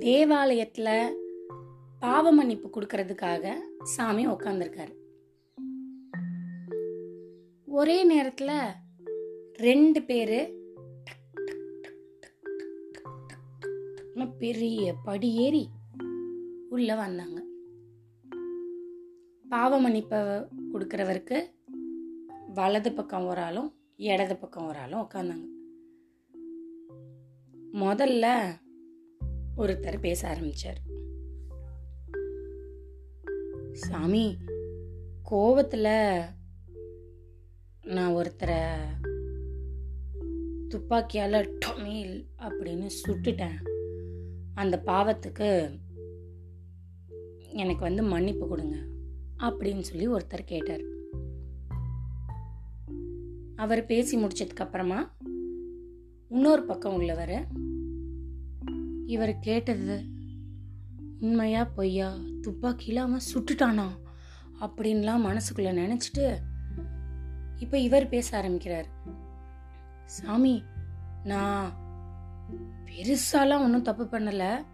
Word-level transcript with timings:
தேவாலயத்தில் 0.00 1.18
பாவ 2.00 2.32
மன்னிப்பு 2.32 2.68
கொடுக்கறதுக்காக 2.68 3.54
சாமி 3.82 4.26
உட்காந்துருக்காரு 4.26 4.94
ஒரே 7.66 8.04
நேரத்தில் 8.04 8.56
ரெண்டு 9.56 10.02
பேர் 10.02 10.58
பெரிய 14.38 14.94
படியேறி 15.04 15.68
உள்ள 16.68 16.94
வந்தாங்க. 16.94 17.38
பாவ 19.48 19.80
மன்னிப்பை 19.80 20.18
கொடுக்குறவருக்கு 20.72 21.38
வலது 22.54 22.92
பக்கம் 22.92 23.26
ஒரு 23.26 23.40
ஆளும் 23.40 23.74
இடது 23.96 24.36
பக்கம் 24.36 24.66
ஒரு 24.66 24.78
ஆளும் 24.78 25.00
உட்காந்தாங்க 25.00 25.46
முதல்ல 27.72 28.26
ஒருத்தர் 29.56 30.00
பேச 30.00 30.28
ஆரம்பிச்சார். 30.28 30.80
சாமி 33.72 34.38
கோவத்தில் 35.30 36.24
நான் 37.82 38.14
ஒருத்தரை 38.14 38.66
துப்பாக்கியால் 40.68 41.58
டொமேல் 41.66 42.26
அப்படின்னு 42.38 42.90
சுட்டுட்டேன். 43.02 43.68
அந்த 44.54 44.82
பாவத்துக்கு 44.86 45.78
எனக்கு 47.48 47.80
வந்து 47.80 48.02
மன்னிப்பு 48.02 48.48
கொடுங்க 48.48 48.76
அப்படின்னு 49.38 49.80
சொல்லி 49.80 50.08
ஒருத்தர் 50.08 50.44
கேட்டார். 50.44 50.88
அவர் 53.56 53.86
பேசி 53.86 54.24
முடிச்சதுக்கப்புறமா 54.24 55.10
இன்னொரு 56.28 56.64
பக்கம் 56.64 56.94
உள்ளவர் 56.94 57.46
இவர் 59.10 59.38
கேட்டது 59.38 60.04
உண்மையா 61.20 61.64
பொய்யா? 61.64 62.14
துப்பாக்கி 62.40 62.96
அவன் 62.96 63.20
சுட்டுட்டானா? 63.34 63.88
அப்படின்லாம் 64.60 65.24
மனசுக்குள்ள 65.26 65.70
நினைச்சிட்டு 65.72 66.36
இப்ப 67.56 67.78
இவர் 67.78 68.08
பேச 68.08 68.36
ஆரம்பிக்கிறார். 68.36 68.86
சாமி 70.04 70.64
நான் 71.24 71.72
பெருசாலாம் 72.84 73.62
ஒன்றும் 73.62 73.82
தப்பு 73.82 74.04
பண்ணல. 74.04 74.64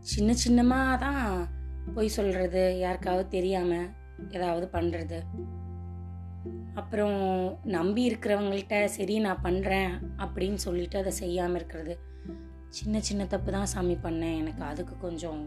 சின்ன 0.00 0.34
சின்னமா 0.48 0.98
தான் 0.98 1.48
பொய் 1.94 2.08
சொல்றது 2.08 2.78
யாருக்காவது 2.78 3.28
தெரியாம 3.28 3.84
ஏதாவது 4.30 4.68
பண்றது. 4.72 5.22
அப்புறம் 6.74 7.58
நம்பி 7.64 8.10
இருக்கிறவங்கள்ட்ட 8.10 8.84
சரி 8.84 9.18
நான் 9.18 9.42
பண்றேன் 9.42 9.90
அப்படின்னு 10.18 10.54
சொல்லிட்டு 10.54 10.98
அதை 10.98 11.12
செய்யாம 11.20 11.54
இருக்கிறது. 11.54 11.98
சின்ன 12.78 13.00
சின்ன 13.08 13.22
தப்பு 13.26 13.50
தான் 13.52 13.72
சாமி 13.72 13.94
பண்ணேன். 13.94 14.38
எனக்கு 14.40 14.62
அதுக்கு 14.70 14.94
கொஞ்சம் 14.98 15.40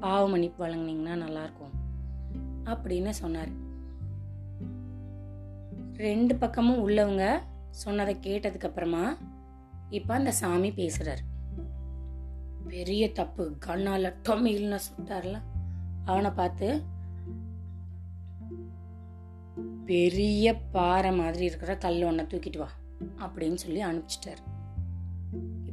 பாவ 0.00 0.22
மன்னிப்பு 0.28 0.60
வழங்குனீங்கன்னா 0.64 1.14
நல்லாயிருக்கும் 1.24 1.74
அப்படின்னு 2.72 3.12
சொன்னார். 3.22 3.52
ரெண்டு 6.06 6.34
பக்கமும் 6.42 6.82
உள்ளவங்க 6.86 7.24
சொன்னதை 7.82 8.14
கேட்டதுக்கு 8.26 8.68
அப்புறமா 8.70 9.04
அந்த 10.18 10.32
சாமி 10.40 10.70
பேசுகிறார் 10.80 11.22
பெரிய 12.68 13.04
தப்பு 13.12 13.44
கண்ணால் 13.66 14.14
டொமில்னு 14.28 14.80
சுட்டார்ல. 14.86 15.36
அவனை 16.04 16.30
பார்த்து 16.40 16.68
பெரிய 19.90 20.54
பாறை 20.76 21.12
மாதிரி 21.20 21.44
இருக்கிற 21.44 21.72
கல் 21.84 22.02
ஒன்றை 22.02 22.24
தூக்கிட்டு 22.26 22.58
வா 22.58 22.70
அப்படின்னு 23.26 23.58
சொல்லி 23.64 23.80
அனுப்பிச்சிட்டாரு. 23.84 24.42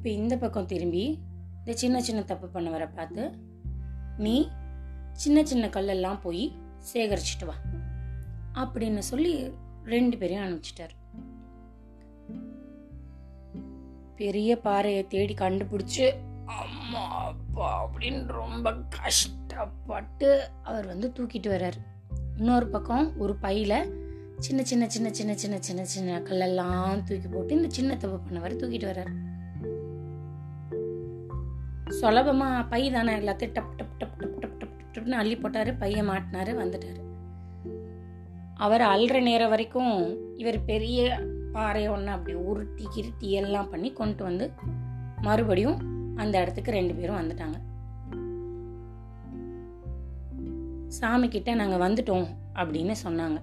இப்போ 0.01 0.13
இந்த 0.13 0.37
பக்கம் 0.37 0.65
திரும்பி 0.65 1.19
இந்த 1.57 1.73
சின்ன 1.73 2.01
சின்ன 2.01 2.21
தப்பு 2.21 2.47
பண்ணவரை 2.53 2.87
பார்த்து 2.95 3.23
நீ 4.17 4.49
சின்ன 5.11 5.45
சின்ன 5.45 5.67
கல்லெல்லாம் 5.67 6.17
போய் 6.21 6.51
சேகரிச்சிட்டு 6.93 7.45
வா 7.45 7.55
அப்படின்னு 8.53 8.97
சொல்லி 8.97 9.33
ரெண்டு 9.85 10.17
பேரையும் 10.17 10.45
அனுப்பிச்சிட்டாரு. 10.45 10.95
பெரிய 14.15 14.57
பாறையை 14.59 15.07
தேடி 15.07 15.33
கண்டுபிடிச்சு 15.33 16.07
அம்மா 16.45 17.05
அப்பா 17.27 17.69
அப்படின்னு 17.85 18.25
ரொம்ப 18.25 18.73
கஷ்டப்பட்டு 18.73 20.49
அவர் 20.63 20.85
வந்து 20.85 21.13
தூக்கிட்டு 21.19 21.51
வர்றாரு. 21.55 21.81
இன்னொரு 22.37 22.67
பக்கம் 22.67 23.17
ஒரு 23.17 23.35
பையில 23.41 23.73
சின்ன 24.39 24.63
சின்ன 24.63 24.89
சின்ன 24.89 25.13
சின்ன 25.13 25.35
சின்ன 25.35 25.59
சின்ன 25.59 25.85
சின்ன 25.85 26.19
கல்லெல்லாம் 26.19 27.03
தூக்கி 27.03 27.27
போட்டு 27.27 27.55
இந்த 27.55 27.69
சின்ன 27.69 27.97
தப்பு 27.97 28.17
பண்ணவர் 28.17 28.61
தூக்கிட்டு 28.61 28.89
வர்றாரு. 28.93 29.13
சுலபமாக 32.01 32.63
பை 32.63 32.91
தானே 32.91 33.13
எல்லாத்தையும் 33.15 33.55
டப் 33.57 33.73
டப் 33.77 33.95
டப் 33.99 34.15
டப் 34.19 34.37
டப் 34.39 34.55
டப் 34.59 34.77
டப்னு 34.93 35.17
அள்ளி 35.21 35.35
போட்டார் 35.37 35.77
பையை 35.77 36.01
மாட்டினாரு 36.07 36.51
வந்துட்டார். 36.61 37.01
அவர் 38.55 38.81
அல்ற 38.81 39.21
நேரம் 39.21 39.49
வரைக்கும் 39.49 39.93
இவர் 40.37 40.65
பெரிய 40.65 41.19
பாறையை 41.51 41.91
ஒன்று 41.91 42.11
அப்படி 42.11 42.33
உருட்டி 42.49 42.85
கிருட்டி 42.95 43.29
எல்லாம் 43.41 43.69
பண்ணி 43.69 43.93
கொண்டு 43.93 44.23
வந்து 44.23 44.51
மறுபடியும் 45.21 45.77
அந்த 46.15 46.41
இடத்துக்கு 46.41 46.71
ரெண்டு 46.71 46.93
பேரும் 46.93 47.19
வந்துட்டாங்க. 47.21 47.57
சாமி 50.87 51.27
கிட்ட 51.27 51.55
நாங்கள் 51.55 51.83
வந்துட்டோம் 51.87 52.27
அப்படின்னு 52.55 52.95
சொன்னாங்க. 53.05 53.39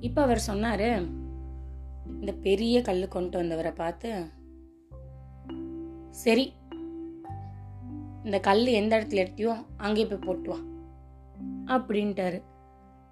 இப்போ 0.00 0.22
அவர் 0.22 0.46
சொன்னார் 0.50 0.88
இந்த 2.20 2.32
பெரிய 2.32 2.82
கல் 2.82 3.08
கொண்டு 3.08 3.38
வந்தவரை 3.38 3.72
பார்த்து 3.72 4.10
சரி 6.10 6.52
இந்த 8.24 8.38
கல் 8.40 8.66
எந்த 8.66 8.92
இடத்துல 8.98 9.22
எடுத்தியோ 9.24 9.52
அங்கே 9.76 10.06
போய் 10.06 10.24
போட்டு 10.26 10.50
வா. 10.50 10.58
அப்படின்ட்டாரு. 11.76 12.42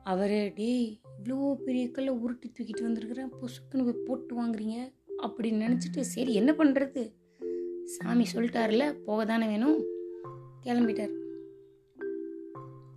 அவரு 0.05 0.53
டேய் 0.55 1.01
இவ்வளோ 1.19 1.55
பெரிய 1.55 1.91
கல்லை 1.91 2.13
உருட்டி 2.15 2.53
தூக்கிட்டு 2.53 2.83
வந்திருக்கிறேன் 2.83 3.33
பொசுக்குன்னு 3.41 3.85
போய் 3.85 4.05
போட்டு 4.07 4.35
வாங்குறீங்க. 4.43 4.77
அப்படின்னு 5.23 5.65
நினச்சிட்டு 5.67 6.01
சரி 6.01 6.35
என்ன 6.35 6.53
பண்ணுறது 6.53 7.03
சாமி 7.85 8.27
சொல்லிட்டார்ல 8.33 8.85
போக 9.05 9.25
தானே 9.25 9.47
வேணும். 9.47 9.85
கிளம்பிட்டார். 10.63 11.15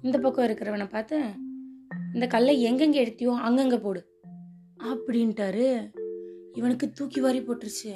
இந்த 0.02 0.20
பக்கம் 0.20 0.46
இருக்கிறவனை 0.46 0.88
பார்த்து 0.90 1.18
இந்த 2.14 2.28
கல்லை 2.28 2.62
எங்கெங்கே 2.62 3.06
எடுத்தியோ 3.06 3.34
அங்கங்கே 3.48 3.78
போடு. 3.78 4.02
அப்படின்ட்டாரு. 4.84 5.92
இவனுக்கு 6.54 6.92
தூக்கி 6.92 7.20
வாரி 7.20 7.40
போட்டுருச்சு. 7.40 7.94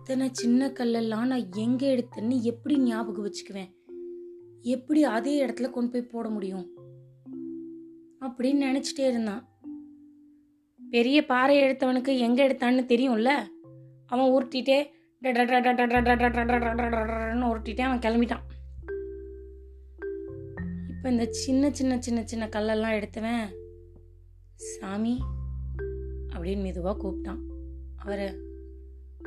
இத்தனை 0.00 0.28
சின்ன 0.32 0.68
கல்லெல்லாம் 0.68 1.26
நான் 1.26 1.52
எங்க 1.56 1.86
எடுத்தேன்னு 1.86 2.36
எப்படி 2.42 2.78
ஞாபகம் 2.78 3.26
வச்சுக்குவேன் 3.26 3.70
எப்படி 4.60 5.04
அதே 5.04 5.46
இடத்துல 5.46 5.70
கொண்டு 5.70 5.90
போய் 5.90 6.02
போட 6.02 6.28
முடியும் 6.28 6.66
அப்படின்னு 8.20 8.64
நினைச்சிட்டே 8.68 9.04
இருந்தான் 9.06 9.44
பெரிய 10.80 11.26
பாறை 11.26 11.56
எடுத்தவனுக்கு 11.62 12.18
எங்க 12.18 12.46
எடுத்தான்னு 12.46 12.84
தெரியும்ல 12.86 13.32
அவன் 14.06 14.32
உருட்டிட்டே 14.32 14.78
உருட்டிட்டே 17.44 17.80
அவன் 17.80 17.98
கிளம்பிட்டான் 17.98 18.44
இப்ப 20.88 21.10
இந்த 21.10 21.26
சின்ன 21.30 21.70
சின்ன 21.70 22.00
சின்ன 22.00 22.22
சின்ன 22.24 22.46
கல்லெல்லாம் 22.46 22.96
எடுத்தவன் 22.96 23.44
சாமி 24.56 25.20
அப்படின்னு 26.32 26.66
மெதுவா 26.66 26.94
கூப்பிட்டான் 26.96 27.42
அவரை 27.96 28.48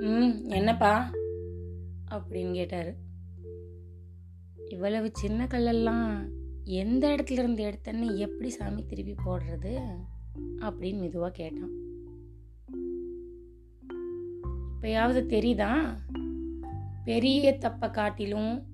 ம் 0.01 0.49
என்னப்பா? 0.49 1.11
அப்படின்னு 2.09 2.53
கேட்டார். 2.53 2.95
இவ்வளவு 4.69 5.09
சின்ன 5.13 5.45
கல்லெல்லாம் 5.45 6.29
எந்த 6.63 7.07
இடத்துல 7.07 7.31
இருந்து 7.31 7.63
எடுத்தேன்னு 7.63 8.15
எப்படி 8.15 8.49
சாமி 8.49 8.85
திருப்பி 8.85 9.15
போடுறது 9.25 9.79
அப்படின்னு 10.59 10.99
மெதுவாக 10.99 11.31
கேட்டான். 11.31 11.71
இப்பயாவது 14.71 15.25
தெரியுதா? 15.25 15.97
பெரிய 17.03 17.57
தப்பை 17.59 17.91
காட்டிலும் 17.91 18.67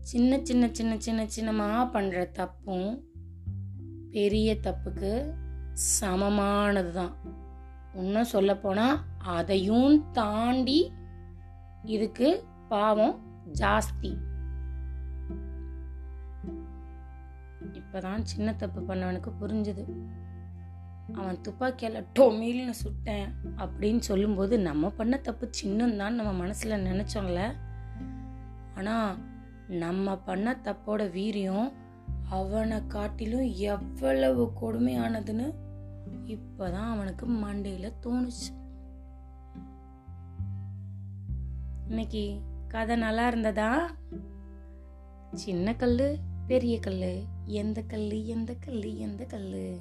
சின்ன 0.00 0.40
சின்ன 0.42 0.68
சின்ன 0.72 0.98
சின்ன 0.98 1.26
சின்னமாக 1.26 2.00
பண்ணுற 2.00 2.30
தப்பும் 2.30 3.04
பெரிய 4.10 4.56
தப்புக்கு 4.62 5.34
சமமானது 5.72 6.92
தான் 6.92 7.42
இன்னும் 7.94 8.24
சொல்லப்போனால் 8.24 8.98
அதையும் 9.18 10.10
தாண்டி 10.12 10.92
இதுக்கு 11.82 12.44
பாவம் 12.68 13.20
ஜாஸ்தி. 13.52 14.16
இப்பதான் 17.60 18.22
சின்ன 18.22 18.54
தப்பு 18.54 18.80
பண்ணவனுக்கு 18.80 19.32
புரிஞ்சுது. 19.40 19.84
அவன் 21.12 21.38
துப்பாக்கியால 21.48 22.04
டொமில்னு 22.18 22.72
சுட்டேன் 22.84 23.32
அப்படின்னு 23.56 23.98
சொல்லும்போது 23.98 24.60
நம்ம 24.60 24.90
பண்ண 24.90 25.16
தப்பு 25.16 25.50
சின்னம்தான் 25.64 26.10
நம்ம 26.10 26.46
மனசுல 26.46 26.64
நினைச்சோம்ல. 26.64 27.52
ஆனா 28.76 29.16
நம்ம 29.68 30.18
பண்ண 30.18 30.58
தப்போட 30.62 31.02
வீரியம் 31.10 31.72
அவனை 32.30 32.86
காட்டிலும் 32.86 33.52
எவ்வளவு 33.54 34.52
கொடுமையானதுன்னு 34.62 35.54
இப்பதான் 36.26 36.90
அவனுக்கு 36.90 37.26
மண்டையில 37.28 37.92
தோணுச்சு. 38.02 38.52
இன்னைக்கு 41.88 42.40
கதை 42.68 42.96
நல்லா 42.96 43.28
இருந்ததா? 43.28 43.94
சின்ன 45.34 45.74
கல் 45.74 46.18
பெரிய 46.46 46.80
கல் 46.80 47.22
எந்த 47.44 47.82
கல் 47.82 48.24
எந்த 48.24 48.54
கல் 48.60 48.96
எந்த 48.96 49.24
கல் 49.24 49.80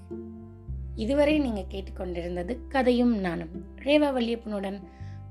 இதுவரை 0.96 1.40
நீங்கள் 1.40 1.64
கேட்டுக்கொண்டிருந்தது 1.64 2.68
கதையும் 2.68 3.20
நானும் 3.20 3.64
ரேவா 3.76 4.12
வல்லியப்பனுடன். 4.14 4.82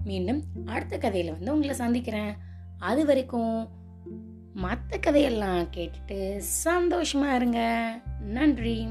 மீண்டும் 0.04 0.42
அடுத்த 0.64 0.98
கதையில் 0.98 1.32
வந்து 1.32 1.52
உங்களை 1.52 1.74
சந்திக்கிறேன். 1.74 2.34
அது 2.78 3.06
வரைக்கும் 3.06 3.68
மற்ற 4.54 4.98
கதையெல்லாம் 4.98 5.62
கேட்டுட்டு 5.62 6.42
சந்தோஷமா 6.64 7.34
இருங்க. 7.34 7.60
நன்றி. 8.20 8.88